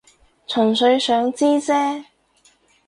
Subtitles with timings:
[0.47, 2.05] 純粹想知啫